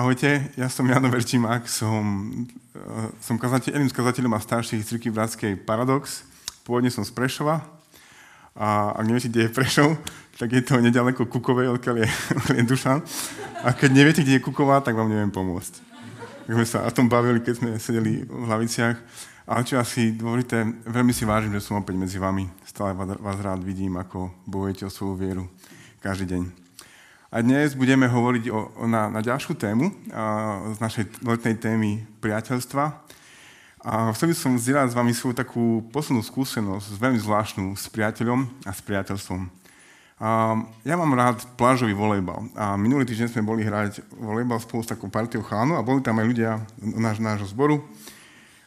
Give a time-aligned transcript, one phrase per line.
[0.00, 2.32] Ahojte, ja som Jano Verčimák, som,
[2.72, 6.24] uh, som kazateľ, jedným z kazateľov a starších cirkvi Bratskej Paradox.
[6.64, 7.60] Pôvodne som z Prešova
[8.56, 10.00] a ak neviete, kde je Prešov,
[10.40, 12.08] tak je to nedaleko Kukovej, odkiaľ je,
[12.56, 13.04] je Dušan.
[13.60, 15.84] A keď neviete, kde je Kuková, tak vám neviem pomôcť.
[16.48, 18.96] Tak sme sa o tom bavili, keď sme sedeli v hlaviciach.
[19.52, 22.48] Ale čo asi dôležité, veľmi si vážim, že som opäť medzi vami.
[22.64, 25.44] Stále vás rád vidím, ako bojujete o svoju vieru
[26.00, 26.69] každý deň.
[27.30, 32.02] A dnes budeme hovoriť o, o, na, na ďalšiu tému a, z našej letnej témy
[32.18, 32.90] priateľstva.
[33.86, 38.50] A chcel by som zdieľať s vami svoju takú poslednú skúsenosť, veľmi zvláštnu, s priateľom
[38.66, 39.46] a s priateľstvom.
[39.46, 42.50] A, ja mám rád plážový volejbal.
[42.58, 46.18] A minulý týždeň sme boli hrať volejbal spolu s takou partiou chánov a boli tam
[46.18, 47.86] aj ľudia náš, nášho zboru.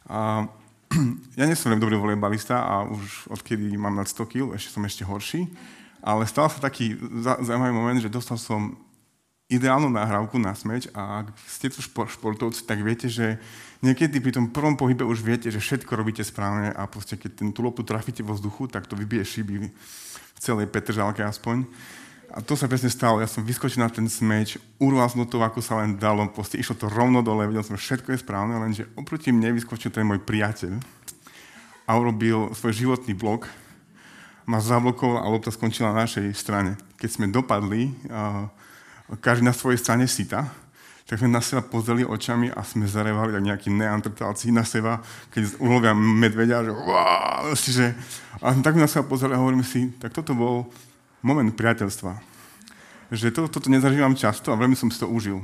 [0.07, 0.47] A,
[1.35, 4.87] ja nie som veľmi dobrý volejbalista a už odkedy mám nad 100 kg, ešte som
[4.87, 5.51] ešte horší.
[6.03, 8.75] Ale stal sa taký zaujímavý moment, že dostal som
[9.47, 13.39] ideálnu nahrávku na smeč a ak ste tu športovci, tak viete, že
[13.79, 17.49] niekedy pri tom prvom pohybe už viete, že všetko robíte správne a proste keď ten
[17.55, 21.63] tú lopu trafíte vo vzduchu, tak to vybije šiby v celej Petržalke aspoň.
[22.33, 23.21] A to sa presne stalo.
[23.21, 26.73] Ja som vyskočil na ten smeč, urval som to, ako sa len dalo, proste išlo
[26.73, 30.81] to rovno dole, vedel som, všetko je správne, lenže oproti mne vyskočil ten môj priateľ
[31.85, 33.45] a urobil svoj životný blok,
[34.43, 36.75] ma zablokoval a lopta skončila na našej strane.
[36.99, 37.95] Keď sme dopadli,
[39.23, 40.47] každý na svojej strane sita,
[41.03, 45.03] tak sme na seba pozreli očami a sme zarevali tak nejakí neandertálci na seba,
[45.35, 47.91] keď ulovia medvedia, že wow, že...
[48.39, 50.71] A tak na seba pozreli a hovoríme si, tak toto bol
[51.19, 52.17] moment priateľstva.
[53.11, 55.43] Že to, toto nezažívam často a veľmi som si to užil.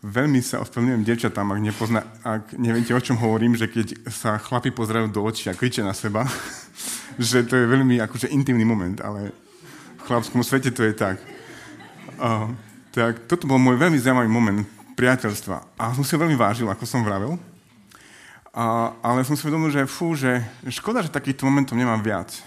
[0.00, 4.72] Veľmi sa ospravedlňujem devčatám, ak, nepozna, ak neviete, o čom hovorím, že keď sa chlapi
[4.72, 6.24] pozerajú do očí a kričia na seba,
[7.20, 9.28] že to je veľmi akože intimný moment, ale
[10.00, 11.20] v chlapskom svete to je tak.
[12.16, 12.48] Uh,
[12.96, 14.64] tak toto bol môj veľmi zaujímavý moment
[14.96, 15.76] priateľstva.
[15.76, 17.36] A som si ho veľmi vážil, ako som vravel.
[18.56, 22.40] A, ale som si uvedomil, že fú, že škoda, že takýchto momentov nemám viac.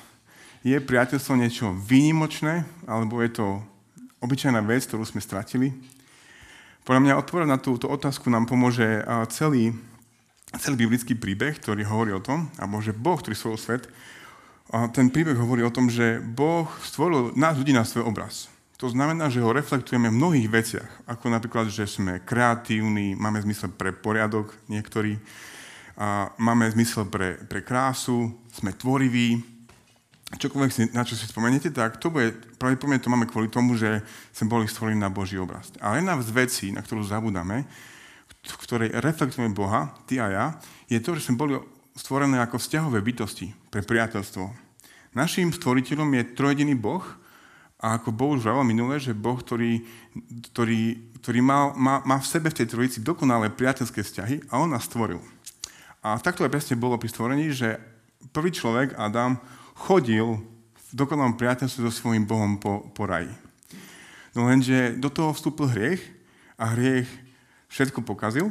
[0.66, 3.46] Je priateľstvo niečo výnimočné, alebo je to
[4.26, 5.93] obyčajná vec, ktorú sme stratili?
[6.84, 8.84] Podľa mňa odpovedať na túto otázku nám pomôže
[9.32, 9.72] celý,
[10.60, 13.88] celý biblický príbeh, ktorý hovorí o tom, alebo že Boh, ktorý svoj svet,
[14.68, 18.52] a ten príbeh hovorí o tom, že Boh stvoril nás ľudí na svoj obraz.
[18.84, 23.72] To znamená, že ho reflektujeme v mnohých veciach, ako napríklad, že sme kreatívni, máme zmysel
[23.72, 25.24] pre poriadok niektorí,
[25.94, 29.40] a máme zmysel pre, pre krásu, sme tvoriví,
[30.40, 34.02] čokoľvek si, na čo si spomeniete, tak to bude, pravdepodobne to máme kvôli tomu, že
[34.34, 35.70] sme boli stvorení na Boží obraz.
[35.78, 37.68] Ale jedna z vecí, na ktorú zabudáme,
[38.44, 40.46] v ktorej reflektujeme Boha, ty a ja,
[40.92, 41.54] je to, že sme boli
[41.96, 44.50] stvorené ako vzťahové bytosti pre priateľstvo.
[45.14, 47.06] Naším stvoriteľom je trojediný Boh
[47.78, 49.86] a ako Boh už vravel minule, že Boh, ktorý,
[50.52, 54.72] ktorý, ktorý má, má, má v sebe v tej trojici dokonalé priateľské vzťahy a On
[54.72, 55.22] nás stvoril.
[56.04, 57.78] A takto aj presne bolo pri stvorení, že
[58.36, 59.38] prvý človek, Adam,
[59.74, 60.40] chodil
[60.78, 63.34] v dokonalom priateľstve so svojím Bohom po, po raji.
[64.34, 66.02] No lenže do toho vstúpil hriech
[66.58, 67.10] a hriech
[67.70, 68.50] všetko pokazil.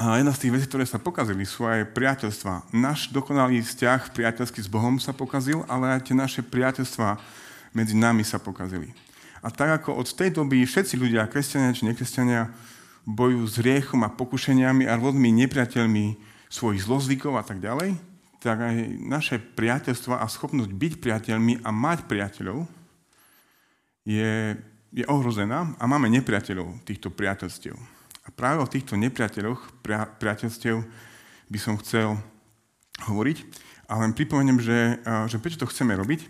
[0.00, 2.74] A jedna z tých vecí, ktoré sa pokazili, sú aj priateľstva.
[2.74, 7.20] Náš dokonalý vzťah priateľský s Bohom sa pokazil, ale aj tie naše priateľstva
[7.76, 8.90] medzi nami sa pokazili.
[9.42, 12.50] A tak ako od tej doby všetci ľudia, kresťania či nekresťania,
[13.02, 16.14] bojujú s riechom a pokušeniami a rôznymi nepriateľmi
[16.46, 17.98] svojich zlozvykov a tak ďalej,
[18.42, 22.66] tak aj naše priateľstvo a schopnosť byť priateľmi a mať priateľov
[24.02, 24.58] je,
[24.90, 27.78] je ohrozená a máme nepriateľov týchto priateľstiev.
[28.22, 30.82] A práve o týchto nepriateľoch pria, priateľstiev
[31.50, 32.18] by som chcel
[33.06, 33.38] hovoriť.
[33.90, 34.98] A len pripomeniem, že,
[35.30, 36.26] že prečo to chceme robiť.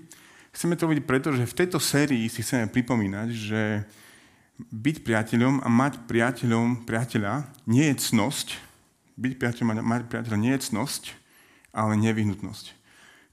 [0.53, 3.62] Chceme to robiť preto, že v tejto sérii si chceme pripomínať, že
[4.61, 8.61] byť priateľom a mať priateľom priateľa nie je cnosť.
[9.17, 11.22] Byť priateľom a mať priateľa nie je cnosť,
[11.72, 12.77] ale nevyhnutnosť.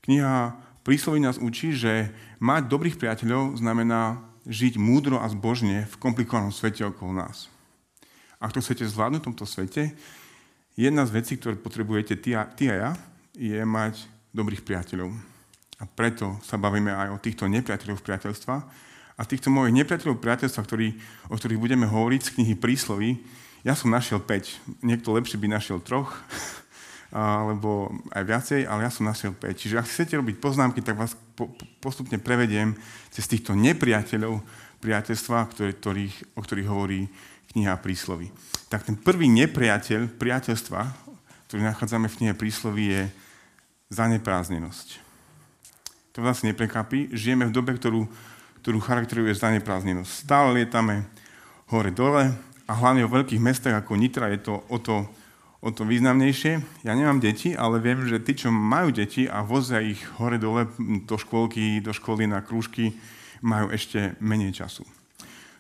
[0.04, 0.56] Kniha
[0.88, 2.10] Prísloví nás učí, že
[2.42, 7.52] mať dobrých priateľov znamená žiť múdro a zbožne v komplikovanom svete okolo nás.
[8.40, 9.94] Ak to chcete zvládnuť v tomto svete,
[10.80, 12.92] jedna z vecí, ktoré potrebujete ty a, ty a ja,
[13.36, 15.12] je mať dobrých priateľov.
[15.80, 18.56] A preto sa bavíme aj o týchto nepriateľov priateľstva.
[19.20, 20.96] A týchto mojich nepriateľov priateľstva, ktorý,
[21.28, 23.20] o ktorých budeme hovoriť z knihy Prísloví,
[23.68, 24.80] ja som našiel 5.
[24.88, 26.16] Niekto lepšie by našiel troch,
[27.10, 29.50] alebo aj viacej, ale ja som našiel 5.
[29.58, 31.50] Čiže ak chcete robiť poznámky, tak vás po,
[31.82, 32.78] postupne prevediem
[33.10, 34.42] cez týchto nepriateľov
[34.80, 37.10] priateľstva, ktorý, ktorých, o ktorých hovorí
[37.54, 38.30] kniha Príslovy.
[38.70, 40.82] Tak ten prvý nepriateľ priateľstva,
[41.50, 43.02] ktorý nachádzame v knihe Príslovy, je
[43.90, 44.88] zaneprázdnenosť.
[46.14, 47.10] To vás neprekapí.
[47.10, 48.06] Žijeme v dobe, ktorú,
[48.62, 50.30] ktorú charakteruje zaneprázdnenosť.
[50.30, 51.10] Stále lietame
[51.74, 55.10] hore-dole, a hlavne v veľkých mestách ako Nitra je to o to,
[55.60, 56.84] o to významnejšie.
[56.88, 60.72] Ja nemám deti, ale viem, že tí, čo majú deti a vozia ich hore-dole
[61.04, 62.96] do škôlky, do školy na krúžky,
[63.44, 64.88] majú ešte menej času.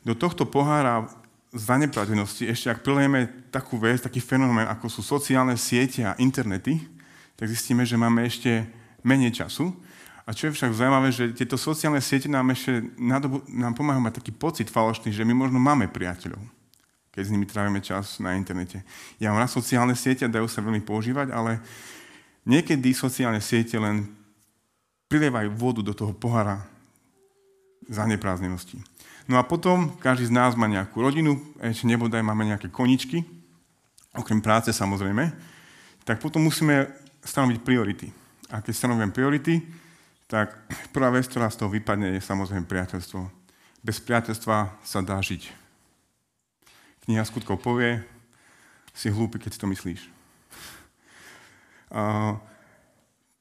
[0.03, 1.07] Do tohto pohára
[1.51, 6.79] zaneprázdnenosti ešte ak prilejeme takú vec, taký fenomén, ako sú sociálne siete a internety,
[7.35, 8.67] tak zistíme, že máme ešte
[9.03, 9.71] menej času.
[10.29, 14.31] A čo je však zaujímavé, že tieto sociálne siete nám ešte nám pomáhajú mať taký
[14.31, 16.58] pocit falošný, že my možno máme priateľov
[17.11, 18.85] keď s nimi trávime čas na internete.
[19.17, 21.59] Ja mám na sociálne siete, dajú sa veľmi používať, ale
[22.45, 24.07] niekedy sociálne siete len
[25.09, 26.61] prilievajú vodu do toho pohára
[27.89, 28.77] zaneprázdnenosti.
[29.25, 33.25] No a potom každý z nás má nejakú rodinu, ešte nebodaj máme nejaké koničky,
[34.13, 35.33] okrem práce samozrejme,
[36.05, 36.89] tak potom musíme
[37.21, 38.07] stanoviť priority.
[38.49, 39.61] A keď stanovujem priority,
[40.29, 40.57] tak
[40.93, 43.21] prvá vec, ktorá z toho vypadne, je samozrejme priateľstvo.
[43.81, 45.68] Bez priateľstva sa dá žiť.
[47.09, 48.05] Kniha skutkov povie,
[48.93, 50.01] si hlúpy, keď si to myslíš.
[51.89, 52.37] Uh,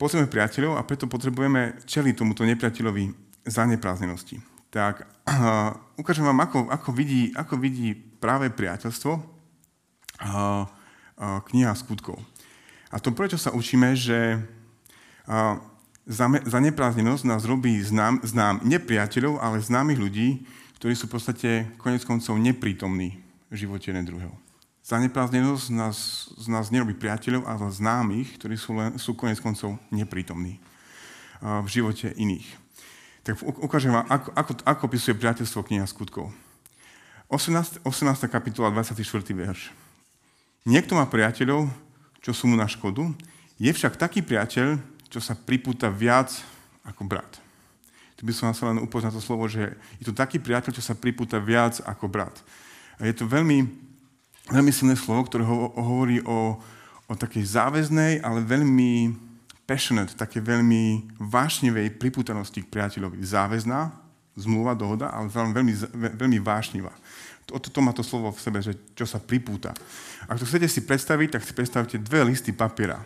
[0.00, 3.12] priateľov a preto potrebujeme čeliť tomuto nepriateľovi
[3.44, 4.40] zaneprázdnenosti.
[4.72, 9.20] Tak uh, ukážem vám, ako, ako, vidí, ako vidí práve priateľstvo uh,
[10.24, 10.64] uh,
[11.52, 12.16] kniha skutkov.
[12.88, 14.40] A to prečo sa učíme, že
[15.28, 15.60] uh,
[16.48, 20.48] zaneprázdnenosť nás robí znám, znám nepriateľov, ale známych ľudí,
[20.80, 24.34] ktorí sú v podstate konec koncov neprítomní živote jeden druhého.
[24.84, 30.56] Zaneprázdnenosť nás, z nás nerobí priateľov, ale známych, ktorí sú, len, sú konec koncov neprítomní
[31.44, 32.48] v živote iných.
[33.20, 36.32] Tak ukážem vám, ako, ako, ako opisuje priateľstvo kniha skutkov.
[37.28, 38.32] 18, 18.
[38.32, 39.04] kapitola, 24.
[39.36, 39.68] verš.
[40.64, 41.68] Niekto má priateľov,
[42.24, 43.04] čo sú mu na škodu,
[43.60, 44.80] je však taký priateľ,
[45.12, 46.32] čo sa pripúta viac
[46.80, 47.28] ako brat.
[48.16, 50.96] Tu by som vás len upoznal to slovo, že je to taký priateľ, čo sa
[50.96, 52.34] pripúta viac ako brat.
[52.98, 53.62] Je to veľmi,
[54.50, 56.58] veľmi silné slovo, ktoré ho, hovorí o,
[57.06, 59.14] o takej záväznej, ale veľmi
[59.62, 63.22] passionate, také veľmi vášnivej priputanosti k priateľovi.
[63.22, 63.94] Záväzná,
[64.34, 65.72] zmluva, dohoda, ale veľmi,
[66.18, 66.90] veľmi vášnivá.
[67.48, 69.72] O to má to slovo v sebe, že čo sa pripúta.
[70.28, 73.00] Ak to chcete si predstaviť, tak si predstavte dve listy papiera.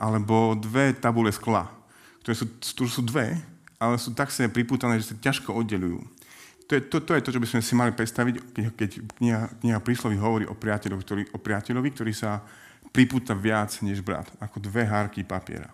[0.00, 1.68] Alebo dve tabule skla,
[2.22, 2.46] ktoré sú,
[2.88, 3.36] sú dve,
[3.76, 6.00] ale sú tak sa pripútané, že sa ťažko oddelujú
[6.66, 8.90] to je to, to je to, čo by sme si mali predstaviť, keď, keď
[9.22, 12.42] kniha, kniha prísloví hovorí o priateľovi, ktorý, o priateľovi, ktorý sa
[12.90, 15.70] pripúta viac než brat, ako dve hárky papiera.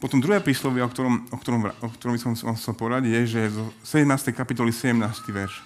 [0.00, 3.20] Potom druhé príslovie, o ktorom, o ktorom, o ktorom by som vám chcel povedať, je,
[3.24, 4.36] že zo 17.
[4.36, 5.00] kapitoly 17.
[5.32, 5.64] verš.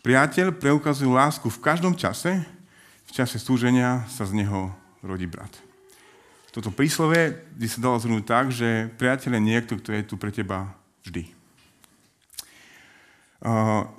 [0.00, 2.40] Priateľ preukazuje lásku v každom čase,
[3.06, 4.72] v čase stúženia sa z neho
[5.04, 5.52] rodí brat.
[6.54, 10.32] Toto príslovie by sa dalo zhrnúť tak, že priateľ je niekto, kto je tu pre
[10.32, 10.72] teba
[11.04, 11.35] vždy.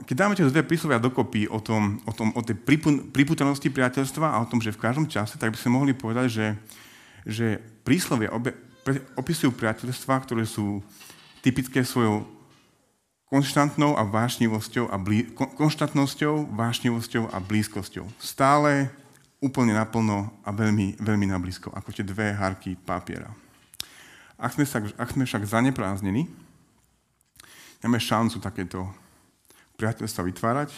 [0.03, 2.59] Keď dáme tie dve príslovia dokopy o, tom, o, tom, o tej
[3.15, 6.47] priputanosti priateľstva a o tom, že v každom čase, tak by sme mohli povedať, že,
[7.23, 7.47] že
[7.88, 8.51] príslovia obe,
[8.83, 10.83] pre, opisujú priateľstva, ktoré sú
[11.39, 12.27] typické svojou
[13.31, 18.03] konštantnou a vášnivosťou a blí, konštantnosťou, vášnivosťou a blízkosťou.
[18.19, 18.91] Stále
[19.39, 23.31] úplne naplno a veľmi, veľmi nablízko, ako tie dve hárky papiera.
[24.35, 26.27] Ak sme, sa, ak sme však zanepráznení,
[27.79, 29.06] máme šancu takéto
[29.77, 30.69] priateľstva vytvárať.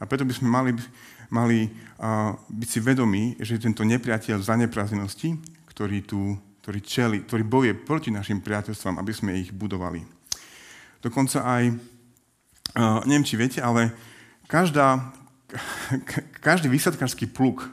[0.00, 0.70] A preto by sme mali,
[1.32, 5.36] mali uh, byť si vedomí, že tento nepriateľ zaneprázdnenosti,
[5.68, 10.04] ktorý tu ktorý, čeli, ktorý bojuje proti našim priateľstvám, aby sme ich budovali.
[11.00, 13.96] Dokonca aj, uh, neviem, či viete, ale
[14.44, 15.10] každá,
[16.46, 17.64] každý vysadkársky pluk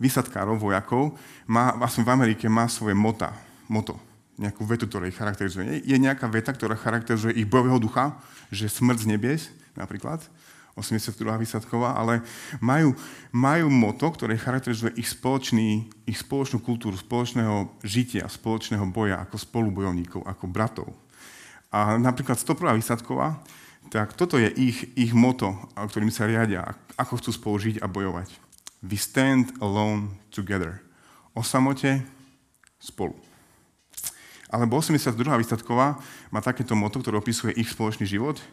[0.00, 3.34] vysadkárov, vojakov, má, vlastne v Amerike má svoje mota,
[3.68, 3.98] moto,
[4.40, 5.84] nejakú vetu, ktorá ich charakterizuje.
[5.84, 8.16] Je nejaká veta, ktorá charakterizuje ich bojového ducha,
[8.48, 9.42] že smrť z nebies,
[9.80, 10.20] napríklad,
[10.78, 11.42] 82.
[11.42, 12.22] výsadková, ale
[12.62, 12.94] majú,
[13.34, 20.22] majú moto, ktoré charakterizuje ich, spoločný, ich spoločnú kultúru, spoločného žitia, spoločného boja ako spolubojovníkov,
[20.22, 20.88] ako bratov.
[21.70, 22.78] A napríklad 101.
[22.78, 23.42] výsadková,
[23.90, 28.28] tak toto je ich, ich moto, ktorým sa riadia, ako chcú spolu žiť a bojovať.
[28.80, 30.80] We stand alone together.
[31.34, 32.02] O samote
[32.78, 33.18] spolu.
[34.50, 35.14] Alebo 82.
[35.14, 35.98] výsadková
[36.34, 38.38] má takéto moto, ktoré opisuje ich spoločný život–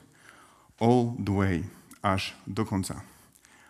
[0.77, 1.55] all the way,
[2.01, 3.01] až do konca.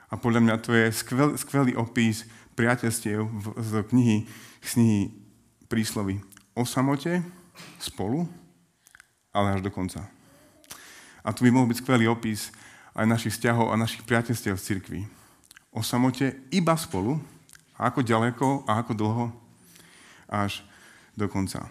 [0.07, 2.23] A podľa mňa to je skvel, skvelý opis
[2.55, 3.27] priateľstiev
[3.59, 4.17] z knihy,
[4.63, 5.11] knihy
[5.67, 6.23] príslovy
[6.55, 7.21] o samote,
[7.77, 8.25] spolu,
[9.35, 10.07] ale až do konca.
[11.21, 12.49] A tu by mohol byť skvelý opis
[12.97, 15.01] aj našich vzťahov a našich priateľstiev v cirkvi.
[15.69, 17.19] O samote iba spolu,
[17.77, 19.25] ako ďaleko a ako dlho,
[20.25, 20.65] až
[21.13, 21.69] do konca.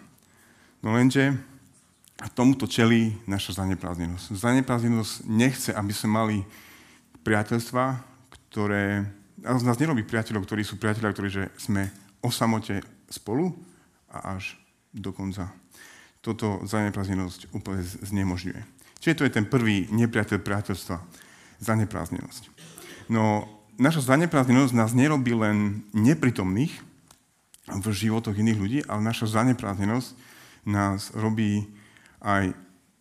[0.79, 1.35] No lenže
[2.17, 4.33] a tomuto čelí naša zaneprázdnenosť.
[4.33, 6.37] Zaneprázdnenosť nechce, aby sme mali
[7.21, 7.85] priateľstva,
[8.49, 9.05] ktoré,
[9.37, 11.93] z nás nerobí priateľov, ktorí sú priateľia, ktorí že sme
[12.25, 13.53] o samote spolu
[14.09, 14.57] a až
[14.89, 15.53] do konca.
[16.25, 18.61] Toto zaneprázdnenosť úplne znemožňuje.
[18.97, 20.97] Čiže to je ten prvý nepriateľ priateľstva,
[21.61, 22.43] zaneprázdnenosť.
[23.13, 23.45] No,
[23.77, 26.73] naša zaneprázdnenosť nás nerobí len nepritomných
[27.67, 30.09] v životoch iných ľudí, ale naša zaneprázdnenosť
[30.65, 31.76] nás robí
[32.27, 32.51] aj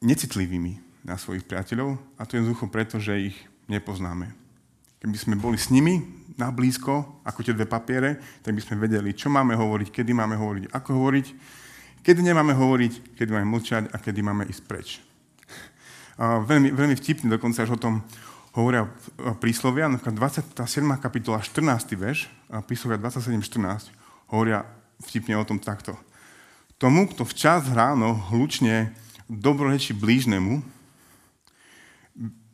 [0.06, 4.30] necitlivými na svojich priateľov a to je jednoducho preto, že ich nepoznáme.
[5.02, 5.98] Keby sme boli s nimi
[6.38, 10.38] na blízko, ako tie dve papiere, tak by sme vedeli, čo máme hovoriť, kedy máme
[10.38, 11.26] hovoriť, ako hovoriť,
[12.06, 15.02] kedy nemáme hovoriť, kedy máme mlčať a kedy máme ísť preč.
[16.16, 18.00] A veľmi, veľmi vtipne dokonca až o tom
[18.56, 18.88] hovoria
[19.36, 20.16] príslovia, napríklad
[20.54, 20.56] 27.
[20.96, 21.92] kapitola 14.
[21.92, 22.30] verš,
[22.64, 23.92] príslovia 27.14
[24.32, 24.64] hovoria
[25.04, 25.92] vtipne o tom takto.
[26.80, 30.62] Tomu, kto včas ráno hlučne dobroreči blížnemu,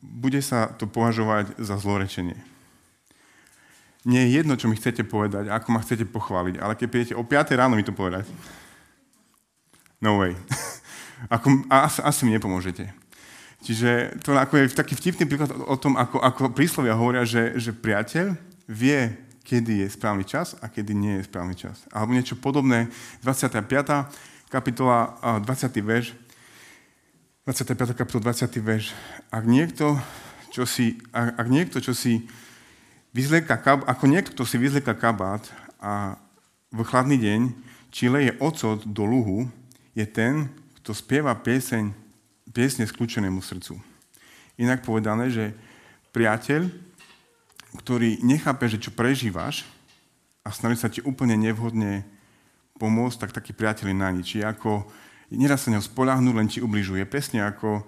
[0.03, 2.37] bude sa to považovať za zlorečenie.
[4.03, 7.23] Nie je jedno, čo mi chcete povedať, ako ma chcete pochváliť, ale keď prídete o
[7.23, 8.27] 5 ráno mi to povedať,
[10.03, 10.35] no way.
[11.35, 12.91] ako, asi, asi mi nepomôžete.
[13.63, 17.71] Čiže to ako je taký vtipný príklad o tom, ako, ako príslovia hovoria, že, že
[17.71, 18.35] priateľ
[18.67, 19.15] vie,
[19.47, 21.87] kedy je správny čas a kedy nie je správny čas.
[21.95, 22.91] Alebo niečo podobné,
[23.23, 23.63] 25.
[24.51, 25.15] kapitola,
[25.47, 25.79] 20.
[25.79, 26.11] verš,
[27.43, 27.99] 25.
[27.99, 28.55] kapitol, 20.
[28.63, 28.95] verš.
[29.27, 29.99] Ak niekto,
[30.55, 32.31] čo si, ak, ak niekto, čo si
[33.11, 35.43] vyzlieka, ako niekto, kto si vyzlieka kabát
[35.83, 36.23] a
[36.71, 37.41] v chladný deň,
[37.91, 39.51] či leje ocot do luhu,
[39.91, 41.91] je ten, kto spieva pieseň
[42.55, 43.75] piesne skľúčenému srdcu.
[44.55, 45.51] Inak povedané, že
[46.15, 46.71] priateľ,
[47.83, 49.67] ktorý nechápe, že čo prežívaš
[50.47, 52.07] a snaží sa ti úplne nevhodne
[52.79, 54.29] pomôcť, tak taký priateľ je na nič.
[54.39, 54.87] Je ako,
[55.37, 57.05] nedá sa neho spolahnúť, len ti ubližuje.
[57.09, 57.83] Presne ako,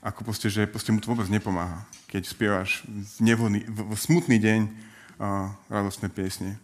[0.00, 4.36] ako proste, že proste mu to vôbec nepomáha, keď spievaš v, nevhodný, v, v smutný
[4.40, 4.60] deň
[5.16, 6.60] a radostné piesne.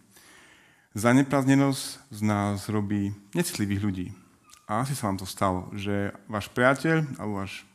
[0.93, 4.07] Zaneprázdnenosť z nás robí necitlivých ľudí.
[4.69, 7.65] A asi sa vám to stalo, že váš priateľ alebo váš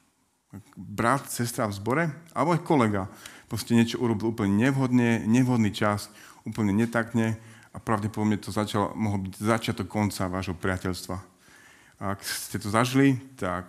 [0.78, 3.04] brat, sestra v zbore alebo aj kolega
[3.48, 6.12] proste niečo urobil úplne nevhodne, nevhodný čas,
[6.44, 7.40] úplne netakne
[7.72, 11.16] a pravdepodobne to začal, mohol byť začiatok konca vášho priateľstva.
[11.98, 13.66] Ak ste to zažili, tak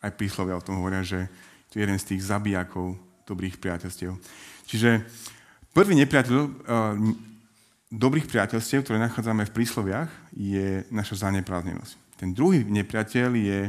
[0.00, 1.28] aj príslovia o tom hovoria, že
[1.68, 2.96] to je jeden z tých zabijakov
[3.28, 4.16] dobrých priateľstiev.
[4.64, 5.04] Čiže
[5.76, 6.50] prvý nepriateľ uh,
[7.92, 11.92] dobrých priateľstiev, ktoré nachádzame v prísloviach, je naša zaneprázdnenosť.
[12.16, 13.60] Ten druhý nepriateľ je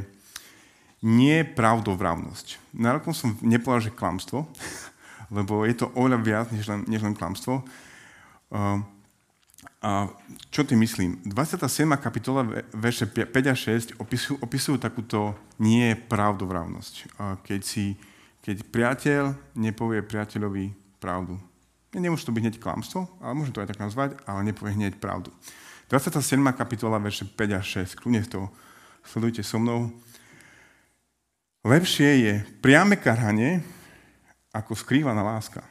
[1.04, 2.78] nie pravdovravnosť.
[2.80, 4.48] Na rokom som nepovedal, že klamstvo,
[5.36, 7.60] lebo je to oveľa viac než len, než len klamstvo.
[8.56, 8.80] Uh,
[9.86, 10.10] a
[10.50, 11.22] čo tým myslím?
[11.30, 11.62] 27.
[12.02, 12.42] kapitola,
[12.74, 17.14] verše 5 a 6 opisujú, opisujú takúto nie pravdovravnosť.
[17.46, 17.94] Keď, si,
[18.42, 19.24] keď priateľ
[19.54, 21.38] nepovie priateľovi pravdu.
[21.94, 25.30] Nemôže to byť hneď klamstvo, ale môžem to aj tak nazvať, ale nepovie hneď pravdu.
[25.94, 26.34] 27.
[26.58, 28.02] kapitola, verše 5 a 6.
[28.02, 28.50] Kľudne to
[29.06, 29.94] sledujte so mnou.
[31.62, 33.62] Lepšie je priame karhanie
[34.50, 35.62] ako skrývaná láska.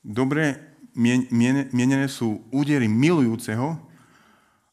[0.00, 3.76] Dobre mienené sú údery milujúceho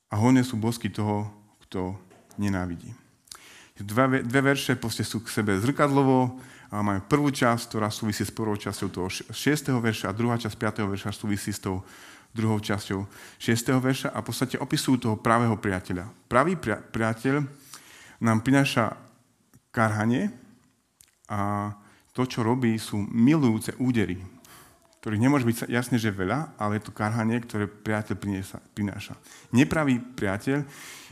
[0.07, 1.27] a hojné sú bosky toho,
[1.67, 1.97] kto
[2.37, 2.93] nenávidí.
[3.81, 6.37] Dve, dve verše sú k sebe zrkadlovo
[6.69, 9.33] a majú prvú časť, ktorá súvisí s prvou časťou toho 6.
[9.81, 10.93] verša a druhá časť 5.
[10.93, 11.81] verša súvisí s tou
[12.31, 13.03] druhou časťou
[13.41, 13.81] 6.
[13.81, 16.07] verša a v podstate opisujú toho pravého priateľa.
[16.29, 17.43] Pravý priateľ
[18.21, 18.95] nám prináša
[19.73, 20.31] karhanie
[21.27, 21.73] a
[22.11, 24.19] to, čo robí, sú milujúce údery,
[25.01, 28.21] ktorých nemôže byť jasne, že veľa, ale je to karhanie, ktoré priateľ
[28.77, 29.17] prináša.
[29.49, 30.61] Nepravý priateľ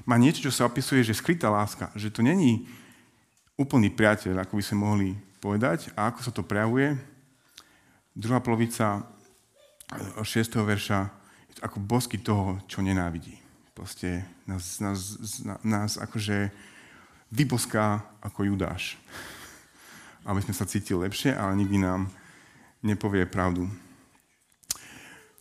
[0.05, 2.69] má niečo, čo sa opisuje, že skrytá láska, že to není
[3.57, 5.09] úplný priateľ, ako by sme mohli
[5.41, 5.89] povedať.
[5.97, 7.01] A ako sa to prejavuje?
[8.13, 9.09] Druhá polovica
[10.21, 10.21] 6.
[10.61, 10.99] verša
[11.49, 13.41] je to ako bosky toho, čo nenávidí.
[13.73, 15.17] Proste nás, nás,
[15.65, 16.53] nás akože
[17.33, 19.01] vyboská ako Judáš.
[20.29, 22.13] Aby sme sa cítili lepšie, ale nikdy nám
[22.83, 23.67] nepovie pravdu.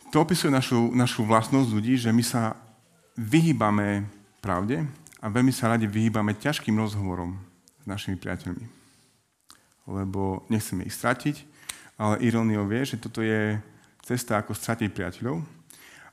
[0.08, 2.56] To opisuje našu, našu vlastnosť ľudí, že my sa
[3.18, 4.08] vyhýbame
[4.40, 4.86] pravde
[5.20, 7.36] a veľmi sa radi vyhýbame ťažkým rozhovorom
[7.82, 8.64] s našimi priateľmi.
[9.84, 11.36] Lebo nechceme ich stratiť,
[12.00, 13.60] ale iróniou vie, že toto je
[14.00, 15.44] cesta, ako stratiť priateľov.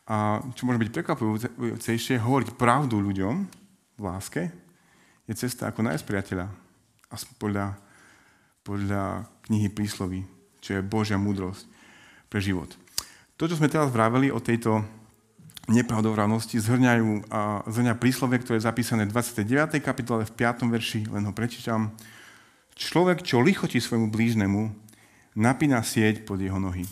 [0.05, 3.36] A čo môže byť prekvapujúcejšie, hovoriť pravdu ľuďom
[3.96, 4.51] v láske,
[5.25, 6.46] je cesta, ako nájsť priateľa.
[7.10, 7.65] Aspoň podľa,
[8.62, 9.03] podľa
[9.50, 10.22] knihy prísloví,
[10.65, 11.69] čo je Božia múdrosť
[12.25, 12.74] pre život.
[13.38, 14.81] To, čo sme teraz vraveli o tejto
[15.69, 17.29] nepravdovravnosti, zhrňajú,
[17.69, 19.77] zhrňa príslove, ktoré je zapísané v 29.
[19.77, 20.65] kapitole v 5.
[20.65, 21.93] verši, len ho prečítam.
[22.74, 24.74] Človek, čo lichotí svojmu blížnemu,
[25.38, 26.89] napína sieť pod jeho nohy.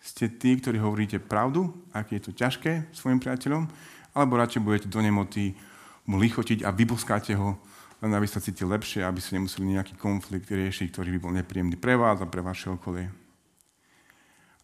[0.00, 3.68] Ste tí, ktorí hovoríte pravdu, aké je to ťažké svojim priateľom,
[4.16, 5.56] alebo radšej budete do nemoty
[6.04, 7.56] mu lichotiť a vyboskáte ho,
[8.02, 11.76] len aby sa cítil lepšie, aby ste nemuseli nejaký konflikt riešiť, ktorý by bol nepríjemný
[11.78, 13.12] pre vás a pre vaše okolie.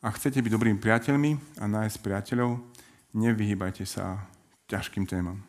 [0.00, 2.56] Ak chcete byť dobrými priateľmi a nájsť priateľov,
[3.12, 4.24] nevyhýbajte sa
[4.66, 5.44] ťažkým témam.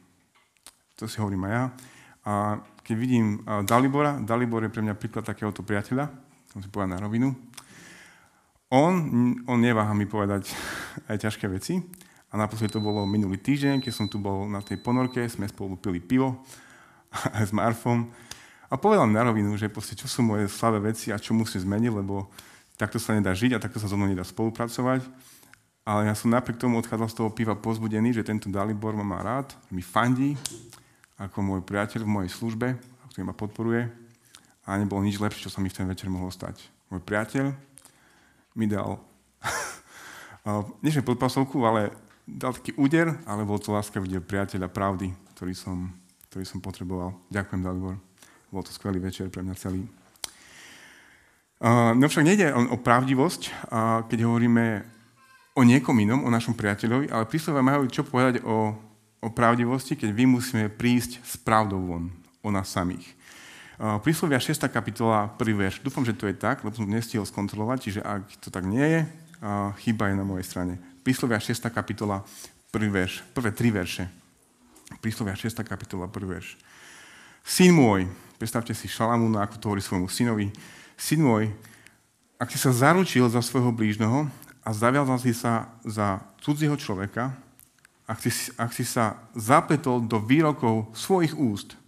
[1.00, 1.64] To si hovorím aj ja.
[2.22, 2.34] A
[2.84, 6.12] keď vidím Dalibora, Dalibor je pre mňa príklad takéhoto priateľa,
[6.52, 7.32] som si povedal na rovinu,
[8.72, 8.94] on,
[9.48, 10.52] on neváha mi povedať
[11.12, 11.80] aj ťažké veci.
[12.32, 15.76] A naposledy to bolo minulý týždeň, keď som tu bol na tej ponorke, sme spolu
[15.76, 16.48] pili pivo
[17.38, 18.08] aj s Marfom.
[18.72, 21.68] A povedal mi na rovinu, že proste, čo sú moje slabé veci a čo musím
[21.68, 22.32] zmeniť, lebo
[22.80, 25.04] takto sa nedá žiť a takto sa so mnou nedá spolupracovať.
[25.84, 29.20] Ale ja som napriek tomu odchádzal z toho piva pozbudený, že tento Dalibor ma má
[29.20, 30.38] rád, mi fandí,
[31.20, 32.68] ako môj priateľ v mojej službe,
[33.12, 33.90] ktorý ma podporuje.
[34.70, 36.62] A nebolo nič lepšie, čo sa mi v ten večer mohlo stať.
[36.94, 37.52] Môj priateľ,
[38.56, 39.02] mi dal,
[40.86, 41.92] nie podpasovku, ale
[42.30, 45.90] dal taký úder, ale bol to láskavý úder priateľa pravdy, ktorý som,
[46.32, 47.12] ktorý som potreboval.
[47.28, 48.00] Ďakujem, Dalibor.
[48.48, 49.84] Bol to skvelý večer pre mňa celý.
[52.00, 53.68] no však nejde o, pravdivosť,
[54.08, 54.80] keď hovoríme
[55.60, 58.72] o niekom inom, o našom priateľovi, ale príslovia majú čo povedať o,
[59.20, 62.08] o pravdivosti, keď vy musíme prísť s pravdou von,
[62.40, 63.12] o nás samých.
[64.00, 64.56] Príslovia 6.
[64.72, 65.84] kapitola, prvý verš.
[65.84, 68.88] Dúfam, že to je tak, lebo som to nestihol skontrolovať, čiže ak to tak nie
[68.88, 69.02] je,
[69.84, 70.80] chyba je na mojej strane.
[71.04, 71.60] Príslovia 6.
[71.74, 72.24] kapitola,
[72.72, 74.21] prvý verš, prvé tri verše.
[75.00, 75.56] Príslovia 6.
[75.64, 76.60] kapitola, prvý verš.
[77.46, 80.52] Syn môj, predstavte si Šalamúna, ako to hovorí svojmu synovi,
[81.00, 81.48] syn môj,
[82.36, 84.28] ak si sa zaručil za svojho blížneho
[84.66, 87.32] a zaviazal si sa za cudzieho človeka,
[88.10, 91.80] ak si, ak si sa zapletol do výrokov svojich úst,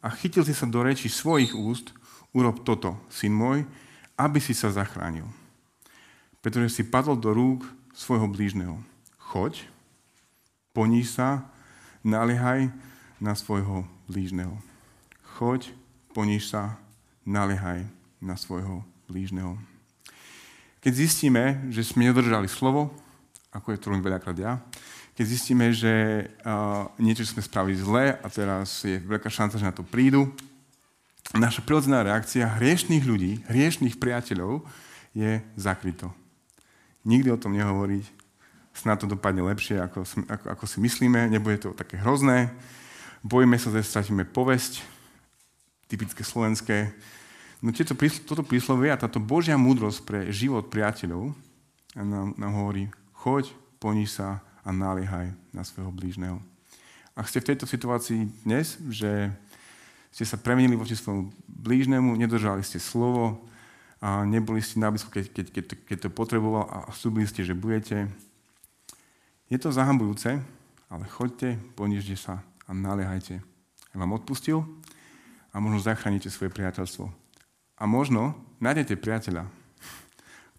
[0.00, 1.92] a chytil si sa do reči svojich úst,
[2.32, 3.68] urob toto, syn môj,
[4.16, 5.28] aby si sa zachránil.
[6.40, 8.80] Pretože si padol do rúk svojho blížneho.
[9.20, 9.68] Choď,
[10.72, 11.44] poníž sa,
[12.04, 12.72] naliehaj
[13.20, 14.56] na svojho blížneho.
[15.36, 15.72] Choď,
[16.16, 16.80] poníž sa,
[17.24, 17.84] naliehaj
[18.20, 19.56] na svojho blížneho.
[20.80, 22.88] Keď zistíme, že sme nedržali slovo,
[23.52, 24.56] ako je to veľakrát ja,
[25.12, 29.74] keď zistíme, že uh, niečo sme spravili zle a teraz je veľká šanca, že na
[29.76, 30.32] to prídu,
[31.36, 34.64] naša prirodzená reakcia hriešných ľudí, hriešných priateľov
[35.12, 36.08] je zakryto.
[37.04, 38.19] Nikdy o tom nehovoriť,
[38.74, 42.52] snad to dopadne lepšie, ako, ako, ako si myslíme, nebude to také hrozné,
[43.22, 44.82] bojíme sa, že stratíme povesť,
[45.90, 46.94] typické slovenské.
[47.60, 51.34] No tieto, toto príslovie a táto Božia múdrosť pre život priateľov
[51.98, 53.50] nám, nám hovorí, choď,
[53.82, 56.38] poníž sa, a naliehaj na svojho blížneho.
[57.16, 59.32] Ak ste v tejto situácii dnes, že
[60.12, 63.40] ste sa premenili voči svojmu blížnemu, nedržali ste slovo
[64.00, 68.08] a neboli ste na keď, keď, keď, keď to potreboval a slúbili ste, že budete,
[69.50, 70.38] je to zahambujúce,
[70.86, 73.42] ale choďte, ponižte sa a naliehajte.
[73.90, 74.62] Ja vám odpustil
[75.50, 77.10] a možno zachránite svoje priateľstvo.
[77.76, 79.50] A možno nájdete priateľa,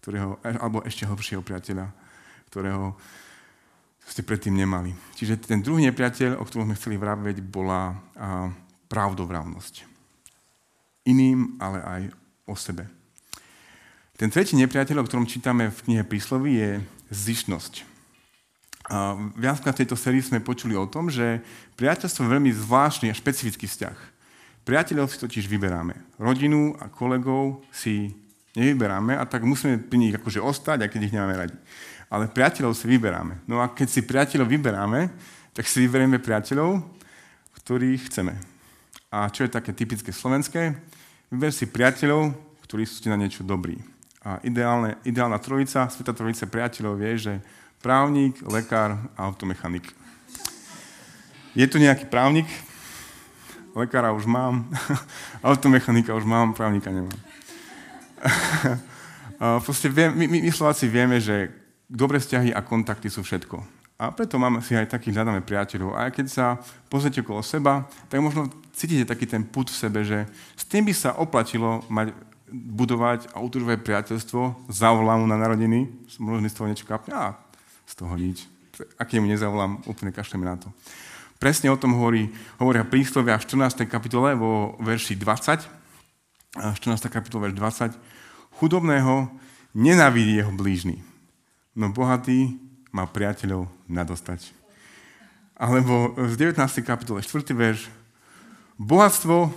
[0.04, 1.88] ktorého, alebo ešte horšieho priateľa,
[2.52, 2.92] ktorého
[4.04, 4.92] ste predtým nemali.
[5.16, 7.96] Čiže ten druhý nepriateľ, o ktorom sme chceli vraveť, bola
[8.92, 9.88] pravdovravnosť.
[11.08, 12.02] Iným, ale aj
[12.44, 12.84] o sebe.
[14.18, 16.70] Ten tretí nepriateľ, o ktorom čítame v knihe Príslovy, je
[17.08, 17.91] zišnosť.
[19.40, 21.40] Viackrát v tejto sérii sme počuli o tom, že
[21.80, 23.98] priateľstvo je veľmi zvláštny a špecifický vzťah.
[24.68, 25.96] Priateľov si totiž vyberáme.
[26.20, 28.12] Rodinu a kolegov si
[28.52, 31.56] nevyberáme a tak musíme pri nich akože ostať, aj keď ich nemáme radi
[32.12, 33.40] ale priateľov si vyberáme.
[33.48, 35.08] No a keď si priateľov vyberáme,
[35.56, 36.84] tak si vyberieme priateľov,
[37.64, 38.36] ktorých chceme.
[39.08, 40.76] A čo je také typické slovenské?
[41.32, 42.36] Vyber si priateľov,
[42.68, 43.80] ktorí sú ti na niečo dobrí.
[44.20, 47.32] A ideálne, ideálna trojica, sveta trojica priateľov je, že
[47.82, 49.90] právnik, lekár automechanik.
[51.52, 52.46] Je tu nejaký právnik,
[53.74, 54.70] lekára už mám,
[55.44, 57.18] automechanika už mám, právnika nemám.
[59.66, 61.50] Proste viem, my, my Slováci vieme, že
[61.90, 63.58] dobré vzťahy a kontakty sú všetko.
[63.98, 65.94] A preto máme si aj takých hľadáme priateľov.
[65.94, 66.46] A keď sa
[66.86, 70.94] pozrite okolo seba, tak možno cítite taký ten put v sebe, že s tým by
[70.94, 72.14] sa oplatilo mať,
[72.50, 75.86] budovať a udržovať priateľstvo, zavolám mu na narodiny,
[76.18, 77.26] možno z toho niečo kapne, a
[77.92, 78.48] z toho nič.
[78.96, 80.72] Ak mu nezavolám, úplne kašleme na to.
[81.36, 83.84] Presne o tom hovorí, hovoria príslovia v 14.
[83.84, 85.68] kapitole vo verši 20,
[86.56, 86.80] 14.
[87.12, 89.28] kapitole verš 20, chudobného
[89.76, 91.12] nenávidí jeho blížny
[91.72, 92.56] no bohatý
[92.92, 94.52] má priateľov nadostať.
[95.56, 96.58] Alebo z 19.
[96.84, 97.54] kapitole 4.
[97.54, 97.88] verš,
[98.76, 99.52] bohatstvo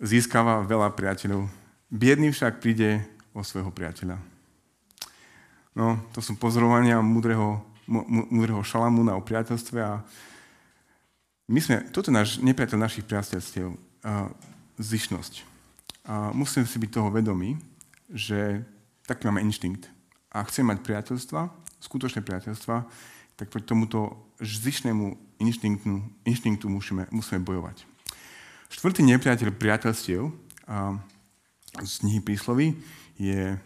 [0.00, 1.46] získava veľa priateľov,
[1.92, 3.04] biedný však príde
[3.36, 4.18] o svojho priateľa.
[5.76, 7.62] No, to sú pozorovania múdreho,
[8.30, 9.98] múdreho šalamúna o priateľstve a
[11.50, 13.74] my sme, toto je náš nepriateľ našich priateľstiev,
[14.78, 15.42] zišnosť.
[16.06, 17.58] A musíme si byť toho vedomí,
[18.06, 18.62] že
[19.04, 19.90] taký máme inštinkt.
[20.30, 21.50] A chceme mať priateľstva,
[21.82, 22.86] skutočné priateľstva,
[23.34, 25.90] tak proti tomuto zišnému inštinktu,
[26.22, 27.82] inštinktu musíme, musíme bojovať.
[28.70, 30.30] Štvrtý nepriateľ priateľstiev
[30.70, 30.94] a
[31.82, 32.78] z knihy príslovy
[33.18, 33.58] je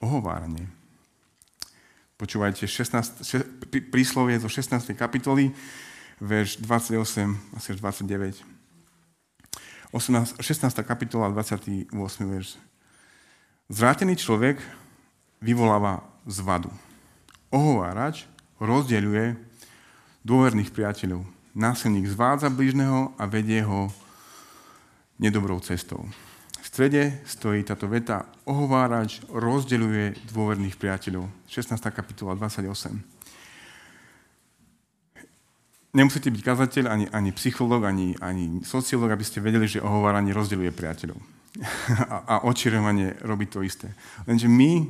[0.00, 0.64] ohováranie.
[2.22, 4.94] Počúvajte 16, príslovie zo 16.
[4.94, 5.50] kapitoly,
[6.22, 8.46] verš 28 až 29.
[9.90, 10.70] 18, 16.
[10.86, 11.90] kapitola, 28.
[12.22, 12.54] verš.
[13.66, 14.62] Zvrátený človek
[15.42, 16.70] vyvoláva zvadu.
[17.50, 18.30] Ohovárač
[18.62, 19.34] rozdeľuje
[20.22, 21.26] dôverných priateľov.
[21.58, 23.90] Násilník zvádza bližného a vedie ho
[25.18, 26.06] nedobrou cestou.
[26.72, 31.28] Strede stojí táto veta ohovárač rozdeľuje dôverných priateľov.
[31.44, 31.76] 16.
[31.92, 32.96] kapitola 28.
[35.92, 40.72] Nemusíte byť kazateľ, ani, ani psychológ, ani, ani sociológ, aby ste vedeli, že ohováranie rozdeľuje
[40.72, 41.20] priateľov.
[42.08, 43.92] a, a očirovanie robí to isté.
[44.24, 44.88] Lenže my,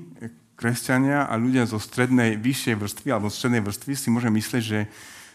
[0.54, 4.86] kresťania a ľudia zo strednej, vyššej vrstvy alebo strednej vrstvy si môžeme myslieť, že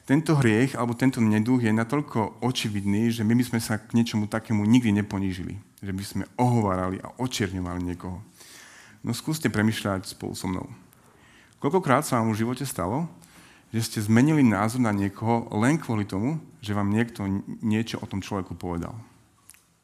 [0.08, 4.32] tento hriech alebo tento neduch je natoľko očividný, že my by sme sa k niečomu
[4.32, 5.60] takému nikdy neponížili.
[5.84, 8.24] Že by sme ohovárali a očierňovali niekoho.
[9.04, 10.72] No skúste premyšľať spolu so mnou.
[11.60, 13.12] Koľkokrát sa vám v živote stalo,
[13.76, 17.28] že ste zmenili názor na niekoho len kvôli tomu, že vám niekto
[17.60, 18.96] niečo o tom človeku povedal?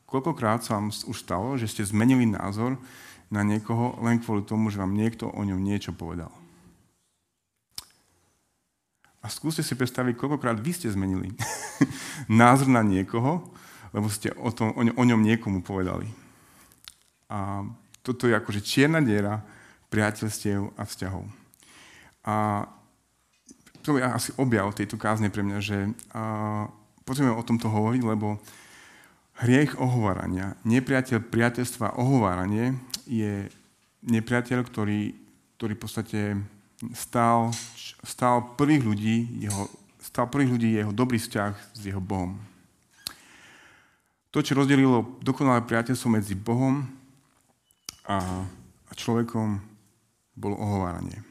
[0.08, 2.80] Koľkokrát sa vám už stalo, že ste zmenili názor
[3.28, 6.32] na niekoho len kvôli tomu, že vám niekto o ňom niečo povedal.
[9.24, 11.32] A skúste si predstaviť, koľkokrát vy ste zmenili
[12.28, 13.48] názor na niekoho,
[13.96, 16.12] lebo ste o, tom, o, ňom, niekomu povedali.
[17.32, 17.64] A
[18.04, 19.40] toto je akože čierna diera
[19.88, 21.24] priateľstiev a vzťahov.
[22.28, 22.68] A
[23.80, 25.78] to je asi objav tejto kázne pre mňa, že
[27.08, 28.44] potrebujeme o tomto hovoriť, lebo
[29.44, 32.78] hriech ohovárania, nepriateľ priateľstva ohováranie
[33.10, 33.50] je
[34.06, 35.16] nepriateľ, ktorý,
[35.58, 36.20] ktorý v podstate
[36.91, 37.56] stál,
[38.04, 39.72] stál prvých ľudí, jeho,
[40.04, 42.36] stál prvých ľudí jeho dobrý vzťah s jeho Bohom.
[44.34, 46.84] To, čo rozdelilo dokonalé priateľstvo medzi Bohom
[48.04, 48.43] a,
[48.89, 49.62] a človekom,
[50.34, 51.22] bolo ohováranie.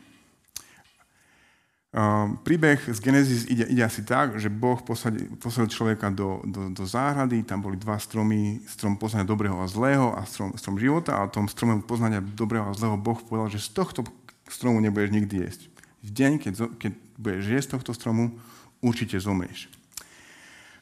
[1.93, 6.73] Um, príbeh z Genesis ide, ide asi tak, že Boh posadil, posadil človeka do, do,
[6.73, 11.21] do záhrady, tam boli dva stromy, strom poznania dobrého a zlého a strom, strom života
[11.21, 14.09] a tom strome poznania dobrého a zlého Boh povedal, že z tohto
[14.55, 15.63] stromu nebudeš nikdy jesť.
[16.03, 18.37] V deň, keď, keď budeš jesť tohto stromu,
[18.83, 19.71] určite zomrieš.